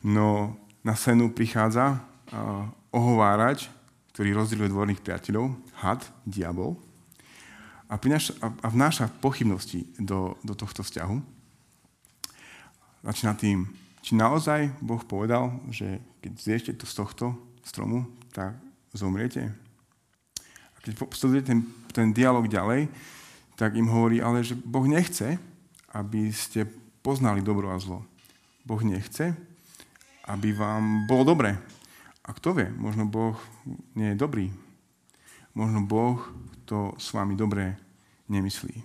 [0.01, 3.69] No na scénu prichádza uh, ohovárač,
[4.17, 6.81] ktorý rozdieluje dvorných priateľov, had, diabol,
[7.91, 11.17] a, prináša, a vnáša pochybnosti do, do tohto vzťahu.
[13.03, 13.67] Začína tým,
[14.01, 17.27] či naozaj Boh povedal, že keď zjete to z tohto
[17.67, 18.55] stromu, tak
[18.95, 19.51] zomriete.
[20.73, 22.87] A keď sledujete ten, ten dialog ďalej,
[23.61, 25.37] tak im hovorí, ale že Boh nechce,
[25.93, 26.65] aby ste
[27.05, 28.09] poznali dobro a zlo.
[28.65, 29.37] Boh nechce,
[30.25, 31.61] aby vám bolo dobre.
[32.25, 33.37] A kto vie, možno Boh
[33.93, 34.49] nie je dobrý.
[35.53, 36.17] Možno Boh
[36.65, 37.77] to s vami dobre
[38.33, 38.81] nemyslí.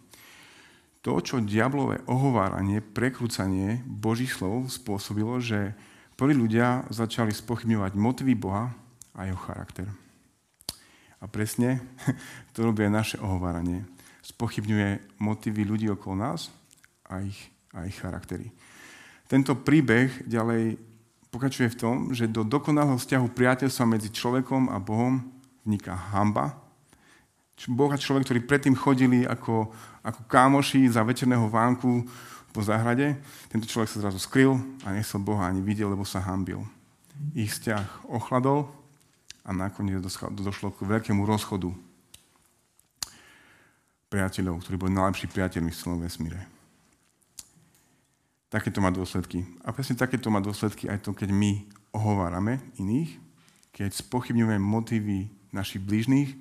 [1.07, 5.71] To, čo diablové ohováranie, prekrúcanie Božích slov spôsobilo, že
[6.19, 8.75] prví ľudia začali spochybňovať motivy Boha
[9.15, 9.87] a jeho charakter.
[11.23, 11.79] A presne
[12.57, 13.94] to robí naše ohováranie.
[14.25, 16.49] Spochybňuje motivy ľudí okolo nás
[17.05, 17.37] a ich,
[17.77, 18.49] a ich charaktery.
[19.29, 20.81] Tento príbeh ďalej
[21.29, 25.21] pokračuje v tom, že do dokonalého vzťahu priateľstva medzi človekom a Bohom
[25.61, 26.65] vniká hamba,
[27.71, 29.71] Boh a človek, ktorí predtým chodili ako,
[30.03, 32.03] ako kámoši za večerného vánku
[32.51, 33.15] po záhrade,
[33.47, 36.67] tento človek sa zrazu skryl a nechcel Boha ani vidieť, lebo sa hambil.
[37.31, 38.67] Ich vzťah ochladol
[39.47, 40.03] a nakoniec
[40.35, 41.71] došlo k veľkému rozchodu
[44.09, 46.41] priateľov, ktorí boli najlepší priateľmi v celom vesmíre.
[48.49, 49.43] Takéto má dôsledky.
[49.65, 53.19] A presne takéto má dôsledky aj to, keď my ohovárame iných,
[53.75, 56.31] keď spochybňujeme motívy našich blížnych,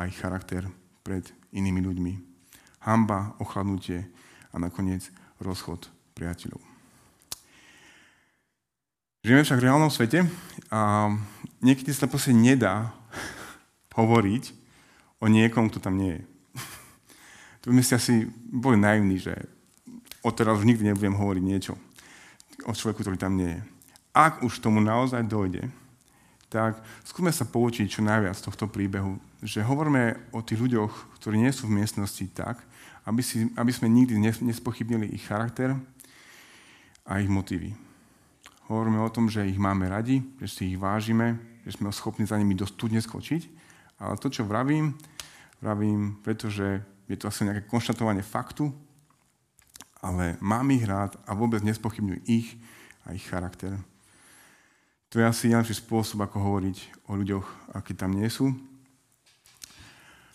[0.00, 0.64] a ich charakter
[1.02, 2.12] pred inými ľuďmi.
[2.88, 4.08] Hamba, ochladnutie
[4.48, 6.60] a nakoniec rozchod priateľov.
[9.20, 10.24] Žijeme však v reálnom svete
[10.72, 11.12] a
[11.60, 12.96] niekedy sa proste nedá
[13.98, 14.56] hovoriť
[15.20, 16.22] o niekom, kto tam nie je.
[17.60, 18.14] Tu by ste asi
[18.48, 19.36] boli naivní, že
[20.24, 21.76] odteraz už nikdy nebudem hovoriť niečo
[22.64, 23.60] o človeku, ktorý tam nie je.
[24.12, 25.68] Ak už tomu naozaj dojde,
[26.50, 31.38] tak skúsme sa poučiť čo najviac z tohto príbehu, že hovoríme o tých ľuďoch, ktorí
[31.38, 32.58] nie sú v miestnosti tak,
[33.06, 35.78] aby, si, aby sme nikdy nespochybnili ich charakter
[37.06, 37.72] a ich motívy.
[38.66, 42.34] Hovoríme o tom, že ich máme radi, že si ich vážime, že sme schopní za
[42.34, 43.42] nimi dosť tudne skočiť,
[44.02, 44.98] ale to, čo vravím,
[45.62, 48.70] vravím, pretože je to asi nejaké konštatovanie faktu,
[49.98, 52.54] ale mám ich rád a vôbec nespochybňujem ich
[53.02, 53.74] a ich charakter.
[55.10, 58.54] To je asi najlepší spôsob, ako hovoriť o ľuďoch, akí tam nie sú.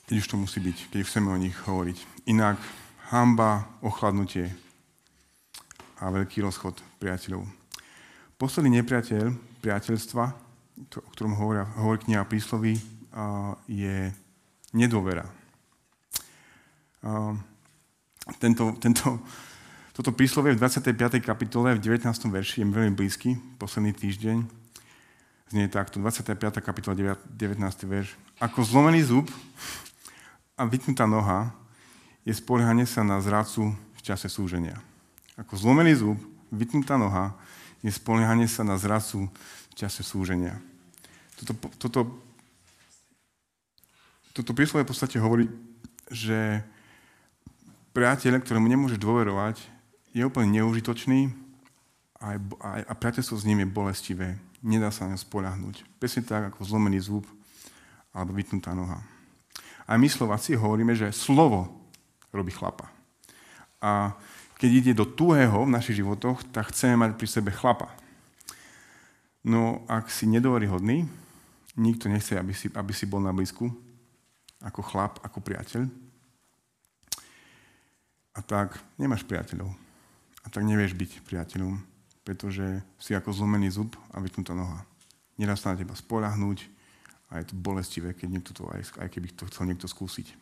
[0.05, 2.27] Keď už to musí byť, keď chceme o nich hovoriť.
[2.27, 2.59] Inak
[3.07, 4.51] hamba, ochladnutie
[6.03, 7.47] a veľký rozchod priateľov.
[8.35, 9.31] Posledný nepriateľ
[9.63, 10.23] priateľstva,
[10.91, 12.75] o ktorom hovorí, hovorí kniha prísloví,
[13.71, 14.11] je
[14.75, 15.23] nedôvera.
[18.41, 19.21] Tento, tento,
[19.93, 21.21] toto príslovie v 25.
[21.21, 22.09] kapitole v 19.
[22.33, 24.65] verši je veľmi blízky, posledný týždeň
[25.53, 26.35] znie takto, 25.
[26.65, 27.61] kapitola 19.
[27.85, 28.17] verš.
[28.41, 29.29] Ako zlomený zub
[30.57, 31.53] a vytnutá noha
[32.25, 34.81] je spoliehanie sa na zrácu v čase súženia.
[35.37, 36.17] Ako zlomený zub,
[36.49, 37.37] vytnutá noha
[37.85, 39.29] je spoliehanie sa na zracu
[39.69, 40.57] v čase súženia.
[41.37, 41.99] Toto, toto,
[44.33, 45.45] toto príslovie v podstate hovorí,
[46.09, 46.65] že
[47.95, 49.63] priateľ, ktorému nemôžeš dôverovať,
[50.11, 51.31] je úplne neužitočný
[52.19, 54.29] a, a, a priateľstvo s ním je bolestivé
[54.65, 55.85] nedá sa na spoľahnúť.
[56.01, 57.29] Presne tak, ako zlomený zub
[58.09, 59.05] alebo vytnutá noha.
[59.85, 61.69] A my Slováci hovoríme, že slovo
[62.33, 62.89] robí chlapa.
[63.77, 64.17] A
[64.57, 67.93] keď ide do tuhého v našich životoch, tak chceme mať pri sebe chlapa.
[69.45, 71.05] No ak si nedôveryhodný,
[71.77, 73.69] nikto nechce, aby si, aby si bol na blízku,
[74.65, 75.85] ako chlap, ako priateľ.
[78.35, 79.71] A tak nemáš priateľov.
[80.43, 81.95] A tak nevieš byť priateľom
[82.25, 84.81] pretože si ako zlomený zub a vytnutá noha.
[85.37, 86.65] Nedá sa na teba spolahnúť
[87.29, 90.33] a je to bolestivé, keď niekto to, aj, aj keby to chcel niekto skúsiť.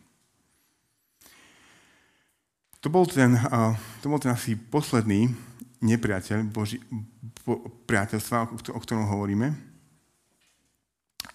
[2.80, 3.36] To bol ten,
[4.00, 5.28] to bol ten asi posledný
[5.84, 6.80] nepriateľ Boži,
[7.44, 9.52] bo, priateľstva, o, o ktorom hovoríme.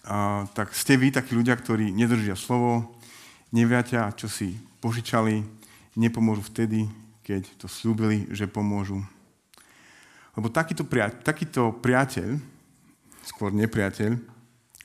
[0.00, 2.98] Uh, tak ste vy takí ľudia, ktorí nedržia slovo,
[3.54, 5.59] neviatia, čo si požičali,
[5.98, 6.86] nepomôžu vtedy,
[7.26, 9.02] keď to slúbili, že pomôžu
[10.38, 12.38] lebo takýto, priateľ, takýto priateľ,
[13.26, 14.14] skôr nepriateľ,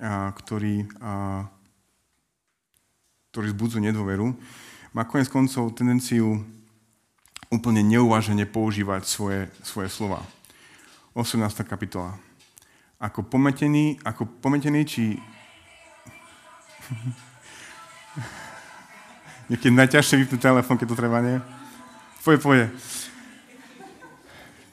[0.02, 1.46] a, ktorý, a,
[3.32, 4.36] ktorý zbudzuje nedôveru,
[4.96, 6.42] má konec koncov tendenciu
[7.54, 10.26] úplne neuvážene používať svoje, svoje slova.
[11.16, 11.40] 18.
[11.64, 12.20] kapitola.
[13.00, 15.16] Ako pometený, ako pometený či...
[19.46, 21.38] Niekedy najťažšie vypnúť telefón, keď to treba, nie?
[22.26, 22.66] Poje, poje.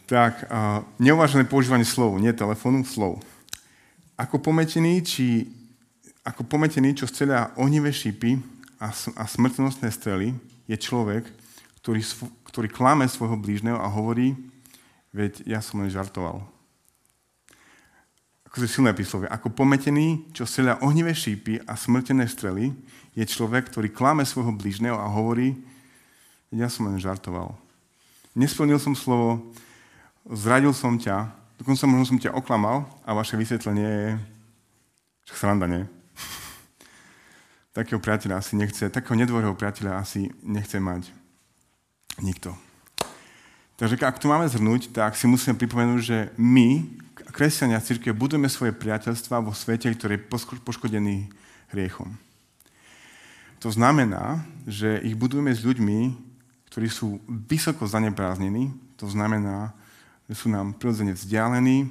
[0.09, 3.21] Tak, uh, neuvážené používanie slov, nie telefónu, slov.
[4.17, 5.45] Ako pometený, či,
[6.25, 8.41] ako pometený, čo strelia ohnivé šípy
[8.81, 10.33] a, a smrtnostné strely,
[10.65, 11.29] je človek,
[11.85, 12.01] ktorý,
[12.49, 14.33] ktorý klame svojho blížneho a hovorí,
[15.13, 16.41] veď ja som len žartoval.
[18.49, 19.29] Ako je silné príslovie.
[19.29, 22.73] Ako pometený, čo strelia ohnivé šípy a smrtené strely,
[23.13, 25.57] je človek, ktorý klame svojho blížneho a hovorí,
[26.53, 27.57] ja som len žartoval.
[28.33, 29.53] Nesplnil som slovo,
[30.29, 31.29] zradil som ťa,
[31.61, 34.09] dokonca možno som ťa oklamal a vaše vysvetlenie je,
[35.29, 35.85] že sranda, nie?
[37.77, 41.13] takého priateľa asi nechce, takého nedôverného priateľa asi nechce mať
[42.21, 42.53] nikto.
[43.77, 46.87] Takže ak to máme zhrnúť, tak si musíme pripomenúť, že my,
[47.33, 50.27] kresťania v círke, budujeme svoje priateľstva vo svete, ktorý je
[50.63, 51.33] poškodený
[51.73, 52.15] hriechom.
[53.63, 56.19] To znamená, že ich budujeme s ľuďmi,
[56.67, 58.75] ktorí sú vysoko zanepráznení.
[58.99, 59.71] To znamená,
[60.27, 61.87] že sú nám prirodzene vzdialení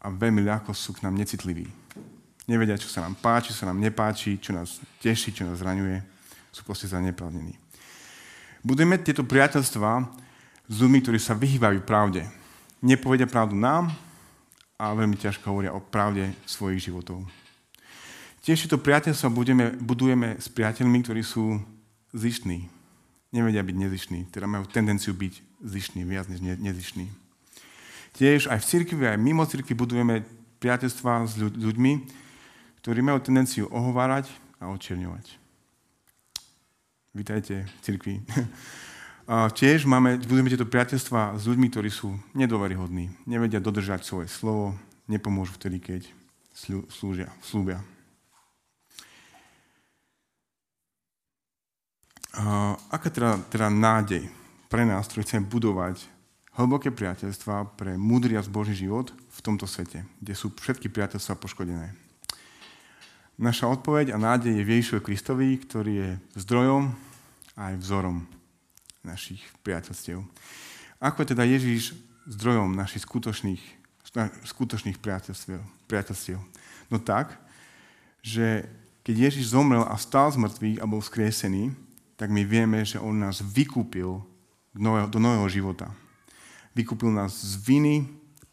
[0.00, 1.68] a veľmi ľahko sú k nám necitliví.
[2.48, 6.00] Nevedia, čo sa nám páči, čo sa nám nepáči, čo nás teší, čo nás zraňuje.
[6.50, 7.54] Sú proste zaneprázdnení.
[8.64, 10.08] Budeme tieto priateľstva
[10.66, 12.24] s ľuďmi, ktorí sa vyhýbajú pravde.
[12.80, 13.92] Nepovedia pravdu nám
[14.80, 17.28] a veľmi ťažko hovoria o pravde svojich životov.
[18.40, 21.60] Tiež tieto priateľstva budeme, budujeme s priateľmi, ktorí sú
[22.16, 22.72] zištní.
[23.30, 27.12] Nevedia byť nezištní, teda majú tendenciu byť zištní, viac než nezištní.
[28.16, 30.26] Tiež aj v cirkvi, aj mimo cirkvi budujeme
[30.58, 31.92] priateľstva s ľuďmi,
[32.82, 35.36] ktorí majú tendenciu ohovárať a očierňovať.
[37.14, 38.14] Vítajte v cirkvi.
[39.60, 44.74] Tiež máme, budeme tieto priateľstva s ľuďmi, ktorí sú nedôveryhodní, nevedia dodržať svoje slovo,
[45.06, 46.02] nepomôžu vtedy, keď
[46.90, 47.78] slúžia, slúbia.
[52.90, 54.30] Aká teda, teda nádej
[54.70, 56.06] pre nás, ktorý chceme budovať
[56.54, 61.94] hlboké priateľstva pre múdry a zbožný život v tomto svete, kde sú všetky priateľstva poškodené.
[63.40, 66.10] Naša odpoveď a nádej je v Ježišovi Kristovi, ktorý je
[66.44, 66.92] zdrojom
[67.56, 68.28] a aj vzorom
[69.00, 70.20] našich priateľstiev.
[71.00, 71.96] Ako je teda Ježíš
[72.28, 73.62] zdrojom našich skutočných,
[74.44, 76.36] skutočných priateľstiev, priateľstiev?
[76.92, 77.40] No tak,
[78.20, 78.68] že
[79.00, 81.72] keď Ježíš zomrel a stál z mŕtvych a bol skriesený,
[82.20, 84.20] tak my vieme, že on nás vykúpil
[84.76, 85.88] do nového života.
[86.76, 88.04] Vykúpil nás z viny,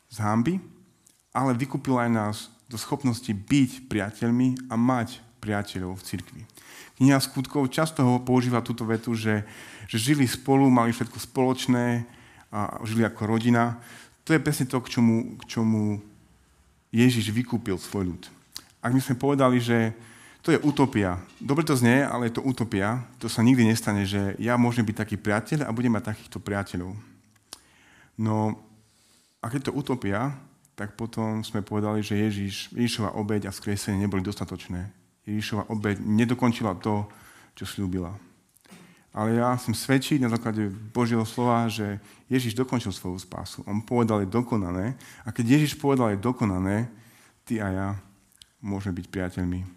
[0.07, 0.55] z hamby,
[1.35, 2.35] ale vykúpil aj nás
[2.71, 6.41] do schopnosti byť priateľmi a mať priateľov v cirkvi.
[6.95, 9.43] Kniha skutkov často ho používa túto vetu, že,
[9.91, 12.07] že žili spolu, mali všetko spoločné
[12.47, 13.83] a žili ako rodina.
[14.23, 15.99] To je presne to, k čomu, k čomu
[16.95, 18.23] Ježiš vykúpil svoj ľud.
[18.79, 19.91] Ak my sme povedali, že
[20.47, 21.19] to je utopia.
[21.43, 23.03] Dobre to znie, ale je to utopia.
[23.19, 26.95] To sa nikdy nestane, že ja môžem byť taký priateľ a budem mať takýchto priateľov.
[28.15, 28.55] No,
[29.43, 30.31] ak je to utopia,
[30.79, 34.87] tak potom sme povedali, že Ježiš, Ježišova obeď a skresenie neboli dostatočné.
[35.27, 37.03] Ježišova obeď nedokončila to,
[37.51, 38.15] čo slúbila.
[39.11, 41.99] Ale ja som svedčiť na základe Božieho slova, že
[42.31, 43.67] Ježiš dokončil svoju spásu.
[43.67, 44.95] On povedal, je dokonané.
[45.27, 46.87] A keď Ježiš povedal, je dokonané,
[47.43, 47.87] ty a ja
[48.63, 49.75] môžeme byť priateľmi,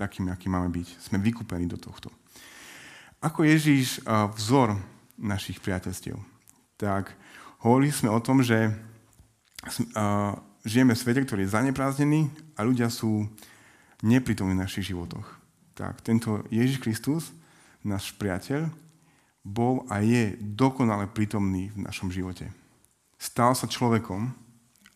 [0.00, 0.88] takými, aký máme byť.
[0.96, 2.08] Sme vykúpení do tohto.
[3.20, 4.00] Ako Ježiš
[4.40, 4.80] vzor
[5.20, 6.16] našich priateľstiev,
[6.80, 7.12] tak
[7.60, 8.72] hovorili sme o tom, že
[10.64, 13.28] žijeme v svete, ktorý je zaneprázdnený a ľudia sú
[14.00, 15.36] neprítomný v našich životoch.
[15.76, 17.28] Tak tento Ježiš Kristus,
[17.84, 18.72] náš priateľ,
[19.44, 22.48] bol a je dokonale prítomný v našom živote.
[23.20, 24.32] Stal sa človekom,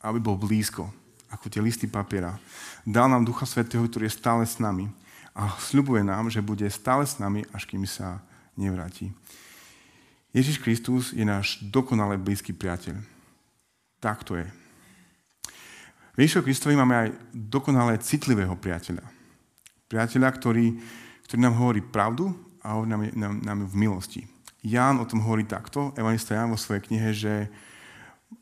[0.01, 0.89] aby bol blízko,
[1.31, 2.37] ako tie listy papiera.
[2.85, 4.89] Dal nám Ducha Svetého, ktorý je stále s nami
[5.35, 8.23] a sľubuje nám, že bude stále s nami, až kým sa
[8.55, 9.11] nevráti.
[10.35, 12.99] Ježiš Kristus je náš dokonale blízky priateľ.
[14.03, 14.47] Tak to je.
[16.15, 19.03] V Ježišovi Kristovi máme aj dokonale citlivého priateľa.
[19.91, 20.79] Priateľa, ktorý,
[21.27, 22.31] ktorý nám hovorí pravdu
[22.63, 24.23] a hovorí nám, nám, nám v milosti.
[24.63, 27.51] Ján o tom hovorí takto, evangelista Ján vo svojej knihe, že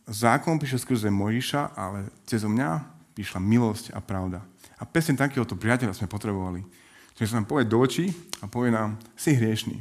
[0.06, 2.84] zákon píše skrze Mojžiša, ale cez mňa
[3.16, 4.42] píšla milosť a pravda.
[4.80, 6.66] A presne takéhoto priateľa sme potrebovali.
[7.14, 8.10] Čiže sa nám povie do očí
[8.42, 9.78] a povie nám, si hriešný.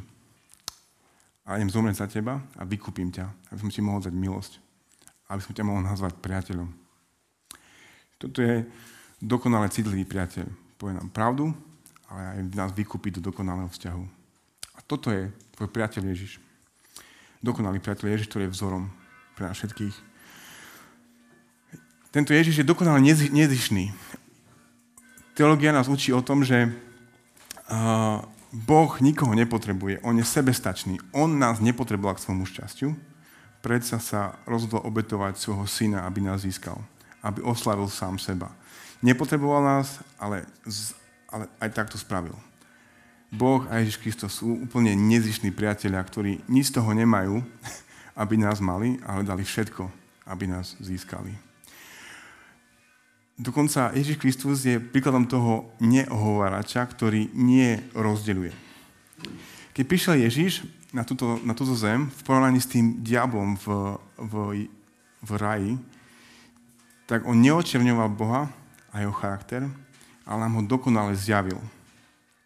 [1.47, 4.61] A idem zomrieť za teba a vykúpim ťa, aby som ti mohol dať milosť.
[5.31, 6.69] Aby som ťa mohol nazvať priateľom.
[8.21, 8.61] Toto je
[9.17, 10.45] dokonale citlivý priateľ.
[10.77, 11.49] Povie nám pravdu,
[12.11, 14.03] ale aj nás vykúpi do dokonalého vzťahu.
[14.77, 16.37] A toto je tvoj priateľ Ježiš.
[17.41, 18.85] Dokonalý priateľ Ježiš, ktorý je vzorom
[19.41, 19.95] pre nás všetkých.
[22.13, 23.01] Tento Ježiš je dokonale
[23.33, 23.89] nezišný.
[25.33, 26.69] Teológia nás učí o tom, že
[28.53, 30.05] Boh nikoho nepotrebuje.
[30.05, 31.01] On je sebestačný.
[31.17, 32.93] On nás nepotreboval k svojmu šťastiu.
[33.65, 36.77] Predsa sa rozhodol obetovať svojho syna, aby nás získal
[37.21, 38.49] aby oslavil sám seba.
[39.01, 40.45] Nepotreboval nás, ale,
[41.29, 42.33] ale aj tak to spravil.
[43.29, 47.45] Boh a Ježiš Kristus sú úplne nezišní priatelia, ktorí nič z toho nemajú,
[48.15, 49.87] aby nás mali, ale dali všetko,
[50.27, 51.31] aby nás získali.
[53.41, 58.53] Dokonca Ježiš Kristus je príkladom toho neohovarača, ktorý nie rozdeľuje.
[59.73, 60.61] Keď prišiel Ježiš
[60.93, 64.33] na túto, na túto zem, v porovnaní s tým diablom v, v,
[65.25, 65.73] v raji,
[67.09, 68.45] tak on neočerňoval Boha
[68.93, 69.65] a jeho charakter,
[70.27, 71.57] ale nám ho dokonale zjavil.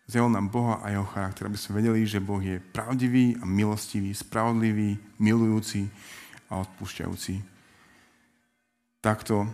[0.05, 4.13] Zjavil nám Boha a jeho charakter, aby sme vedeli, že Boh je pravdivý a milostivý,
[4.13, 5.89] spravodlivý, milujúci
[6.45, 7.41] a odpúšťajúci.
[9.01, 9.49] Takto,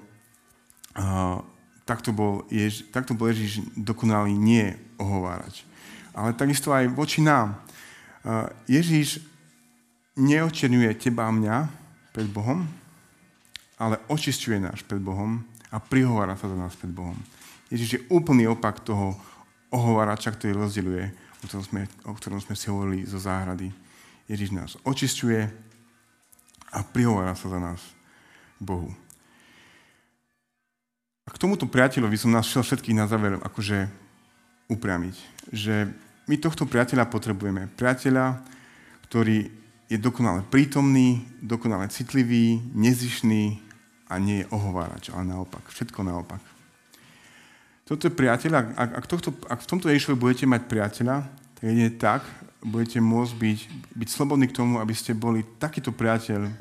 [1.00, 1.40] uh,
[1.88, 5.64] takto, bol Jež, takto bol Ježiš dokonalý nie ohovárať.
[6.12, 7.56] Ale takisto aj voči nám.
[8.28, 9.24] Uh, Ježiš
[10.20, 11.58] neočerňuje teba a mňa
[12.12, 12.68] pred Bohom,
[13.80, 17.16] ale očistuje nás pred Bohom a prihovára sa za nás pred Bohom.
[17.72, 19.16] Ježiš je úplný opak toho
[19.72, 21.06] ohovárača, ktorý rozdeľuje,
[21.42, 23.72] o ktorom sme, o ktorom sme si hovorili zo záhrady.
[24.28, 25.48] Ježiš nás očistuje
[26.72, 27.82] a prihovára sa za nás
[28.60, 28.92] Bohu.
[31.26, 33.88] A k tomuto priateľovi som nás všetkých na záver akože
[34.68, 35.16] upriamiť,
[35.52, 35.88] že
[36.28, 37.68] my tohto priateľa potrebujeme.
[37.76, 38.40] Priateľa,
[39.10, 39.52] ktorý
[39.92, 43.72] je dokonale prítomný, dokonale citlivý, nezišný,
[44.12, 45.72] a nie je ohovárač, ale naopak.
[45.72, 46.44] Všetko naopak.
[47.92, 51.28] Toto je priateľ, ak, ak, tohto, ak v tomto Ježišovi budete mať priateľa,
[51.60, 52.24] tak jedine tak
[52.64, 53.60] budete môcť byť,
[54.00, 56.56] byť slobodní k tomu, aby ste boli takýto priateľ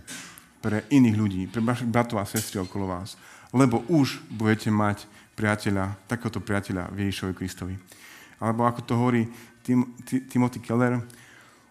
[0.58, 3.14] pre iných ľudí, pre vašich bratov a sestry okolo vás.
[3.54, 5.06] Lebo už budete mať
[5.38, 7.78] priateľa, takéhoto priateľa v Ježišovi Kristovi.
[8.42, 9.30] Alebo ako to hovorí
[9.62, 9.86] Tim,
[10.26, 10.98] Timothy Keller,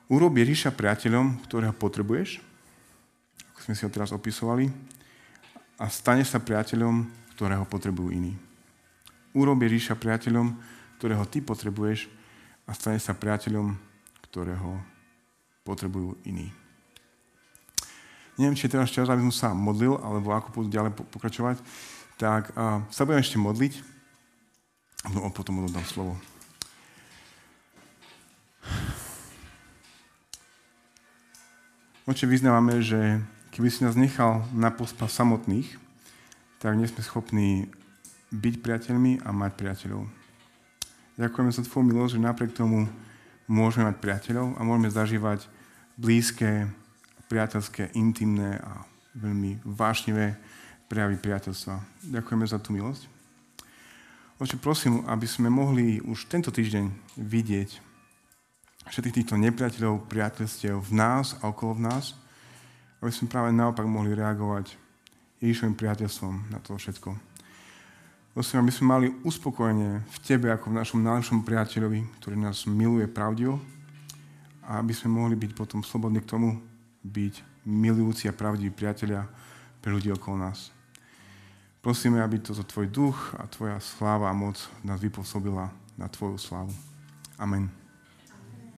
[0.07, 2.39] urob Ježiša priateľom, ktorého potrebuješ,
[3.51, 4.71] ako sme si ho teraz opisovali,
[5.75, 8.39] a stane sa priateľom, ktorého potrebujú iní.
[9.33, 10.57] Urob Ježiša priateľom,
[10.97, 12.09] ktorého ty potrebuješ
[12.65, 13.77] a stane sa priateľom,
[14.29, 14.81] ktorého
[15.61, 16.49] potrebujú iní.
[18.39, 21.59] Neviem, či je teraz čas, aby som sa modlil, alebo ako budú ďalej pokračovať,
[22.15, 23.73] tak uh, sa budem ešte modliť.
[25.11, 26.15] No a potom dám slovo.
[32.09, 33.21] Oče, vyznávame, že
[33.53, 35.77] keby si nás nechal na pospa samotných,
[36.57, 37.69] tak nie sme schopní
[38.29, 40.03] byť priateľmi a mať priateľov.
[41.19, 42.87] Ďakujeme za Tvoju milosť, že napriek tomu
[43.49, 45.49] môžeme mať priateľov a môžeme zažívať
[45.99, 46.69] blízke,
[47.27, 48.85] priateľské, intimné a
[49.17, 50.37] veľmi vášnivé
[50.89, 51.75] prejavy priateľstva.
[52.09, 53.05] Ďakujeme za tú milosť.
[54.39, 57.69] Oče, prosím, aby sme mohli už tento týždeň vidieť
[58.89, 62.15] všetkých týchto nepriateľov, priateľstiev v nás a okolo v nás,
[63.03, 64.73] aby sme práve naopak mohli reagovať
[65.43, 67.28] Ježišovým priateľstvom na to všetko.
[68.29, 73.09] Prosím, aby sme mali uspokojenie v Tebe ako v našom najlepšom priateľovi, ktorý nás miluje
[73.09, 73.57] pravdivo
[74.63, 76.61] a aby sme mohli byť potom slobodní k tomu,
[77.01, 79.25] byť milujúci a pravdiví priatelia
[79.81, 80.69] pre ľudí okolo nás.
[81.79, 86.75] Prosíme, aby toto Tvoj duch a Tvoja sláva a moc nás vypôsobila na Tvoju slávu.
[87.39, 87.78] Amen.